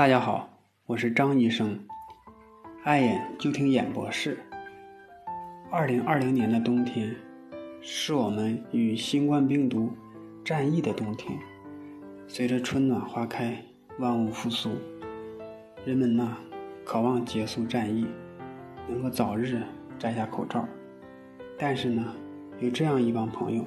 [0.00, 0.48] 大家好，
[0.86, 1.78] 我是张医生，
[2.84, 4.38] 爱眼就听眼博士。
[5.70, 7.14] 二零二零年的冬天，
[7.82, 9.92] 是我们与新冠病毒
[10.42, 11.38] 战役的冬天。
[12.26, 13.62] 随着春暖花开，
[13.98, 14.70] 万物复苏，
[15.84, 16.34] 人们呐
[16.82, 18.06] 渴望结束战役，
[18.88, 19.60] 能够早日
[19.98, 20.66] 摘下口罩。
[21.58, 22.14] 但是呢，
[22.58, 23.66] 有这样一帮朋友，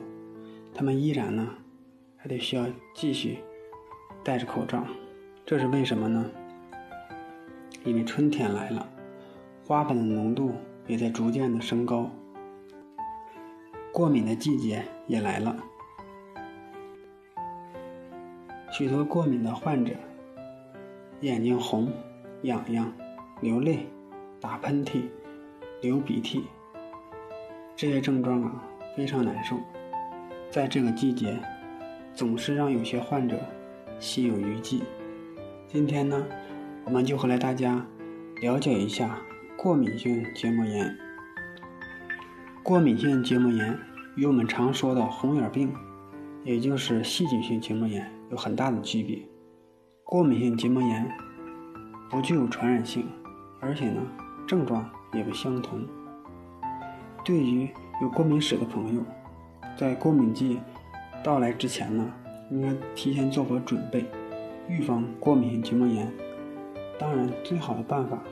[0.74, 1.48] 他们依然呢
[2.18, 2.66] 还得需要
[2.96, 3.38] 继续
[4.24, 4.84] 戴着口罩。
[5.46, 6.26] 这是为什么呢？
[7.84, 8.88] 因为春天来了，
[9.68, 10.54] 花粉的浓度
[10.88, 12.10] 也在逐渐的升高，
[13.92, 15.56] 过敏的季节也来了。
[18.72, 19.94] 许多过敏的患者，
[21.20, 21.92] 眼睛红、
[22.44, 22.92] 痒痒、
[23.42, 23.86] 流泪、
[24.40, 25.04] 打喷嚏、
[25.82, 26.46] 流鼻涕，
[27.76, 28.64] 这些症状啊
[28.96, 29.58] 非常难受，
[30.50, 31.38] 在这个季节，
[32.14, 33.38] 总是让有些患者
[34.00, 34.82] 心有余悸。
[35.74, 36.24] 今天呢，
[36.86, 37.84] 我们就和来大家
[38.44, 39.18] 了解一下
[39.58, 40.96] 过敏性结膜炎。
[42.62, 43.76] 过敏性结膜炎
[44.16, 45.74] 与我们常说的红眼病，
[46.44, 49.18] 也就是细菌性结膜炎有很大的区别。
[50.04, 51.12] 过敏性结膜炎
[52.08, 53.08] 不具有传染性，
[53.60, 54.00] 而且呢
[54.46, 55.84] 症状也不相同。
[57.26, 57.68] 对于
[58.00, 59.02] 有过敏史的朋友，
[59.76, 60.60] 在过敏季
[61.24, 62.14] 到来之前呢，
[62.52, 64.06] 应该提前做好准备。
[64.68, 66.12] 预防过敏性结膜炎，
[66.98, 68.24] 当然最好的办法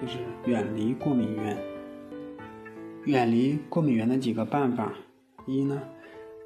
[0.00, 1.56] 就是远离过敏源。
[3.04, 4.92] 远离过敏源的几个办法：
[5.46, 5.80] 一呢，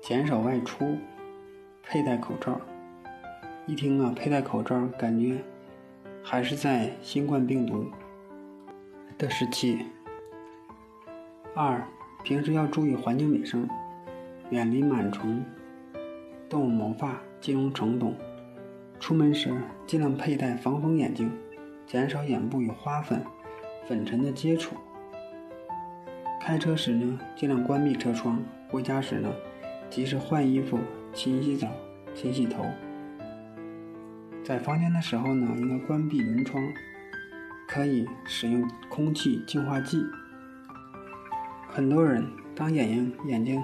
[0.01, 0.97] 减少外出，
[1.83, 2.61] 佩戴口罩。
[3.67, 5.39] 一听啊，佩戴口罩，感觉
[6.23, 7.87] 还是在新冠病毒
[9.19, 9.87] 的时期。
[11.55, 11.85] 二，
[12.23, 13.69] 平时要注意环境卫生，
[14.51, 15.45] 远离螨虫、
[16.48, 18.15] 动物毛发、金融虫等。
[19.03, 19.53] 出门时
[19.84, 21.28] 尽量佩戴防风眼镜，
[21.89, 23.20] 减少眼部与花粉、
[23.89, 24.77] 粉尘的接触。
[26.41, 28.36] 开车时呢，尽量关闭车窗；
[28.68, 29.29] 回家时呢，
[29.91, 30.79] 及时换衣服、
[31.12, 31.67] 勤洗澡、
[32.14, 32.64] 勤洗头。
[34.45, 36.62] 在房间的时候呢，应该关闭门窗，
[37.67, 40.01] 可以使用空气净化剂。
[41.67, 42.24] 很多人
[42.55, 43.61] 当眼睛眼睛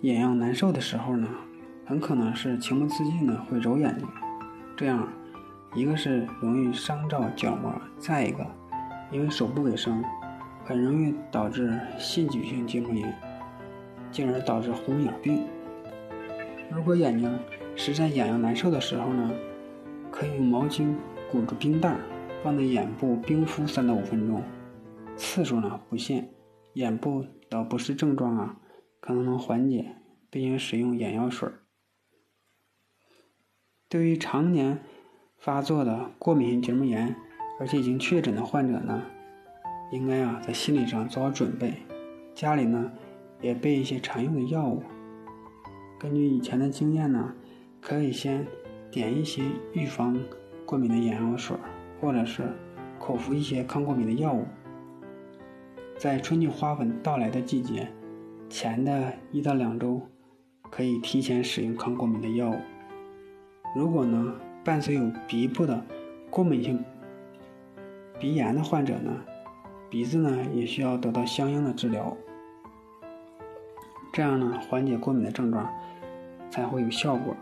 [0.00, 1.28] 眼痒难受的时候呢，
[1.84, 4.08] 很可能是情不自禁的会揉眼睛。
[4.80, 5.06] 这样，
[5.74, 8.46] 一个是容易伤到角膜，再一个，
[9.12, 10.02] 因为手不卫生，
[10.64, 13.14] 很容易导致细菌性结膜炎，
[14.10, 15.44] 进而导致红眼病。
[16.70, 17.30] 如果眼睛
[17.76, 19.30] 实在痒痒难受的时候呢，
[20.10, 20.94] 可以用毛巾
[21.30, 21.94] 裹住冰袋，
[22.42, 24.42] 放在眼部冰敷三到五分钟，
[25.14, 26.26] 次数呢不限。
[26.72, 28.56] 眼部的不适症状啊，
[28.98, 29.96] 可能能缓解，
[30.30, 31.50] 并且使用眼药水。
[33.90, 34.78] 对于常年
[35.36, 37.16] 发作的过敏性结膜炎，
[37.58, 39.02] 而且已经确诊的患者呢，
[39.90, 41.74] 应该啊在心理上做好准备，
[42.32, 42.92] 家里呢
[43.40, 44.84] 也备一些常用的药物。
[45.98, 47.34] 根据以前的经验呢，
[47.80, 48.46] 可以先
[48.92, 49.42] 点一些
[49.72, 50.16] 预防
[50.64, 51.56] 过敏的眼药水，
[52.00, 52.44] 或者是
[52.96, 54.46] 口服一些抗过敏的药物。
[55.98, 57.88] 在春季花粉到来的季节
[58.48, 60.00] 前的一到两周，
[60.70, 62.56] 可以提前使用抗过敏的药物。
[63.74, 65.80] 如果呢，伴随有鼻部的
[66.28, 66.84] 过敏性
[68.18, 69.12] 鼻炎的患者呢，
[69.88, 72.16] 鼻子呢也需要得到相应的治疗，
[74.12, 75.68] 这样呢缓解过敏的症状
[76.50, 77.34] 才会有效果。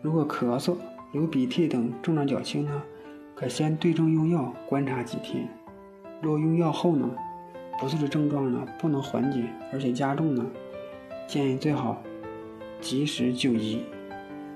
[0.00, 0.76] 如果咳嗽、
[1.12, 2.82] 流鼻涕等症状较轻呢，
[3.34, 5.48] 可先对症用药观察几天。
[6.22, 7.10] 若用药后呢，
[7.80, 10.46] 不适的症状呢不能缓解，而且加重呢，
[11.26, 12.00] 建议最好。
[12.84, 13.80] 及时就医。